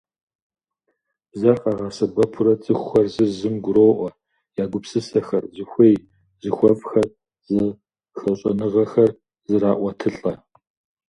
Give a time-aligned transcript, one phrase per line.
[1.31, 4.09] Бзэр къагъэсэбэпурэ цӀыхухэр зыр зым гуроӀуэ,
[4.61, 7.07] я гупсысэхэр, зыхуей–зыхуэфӀхэр,
[7.47, 9.11] зэхэщӀэныгъэхэр
[9.47, 10.33] зэраӀуэтылӀэ.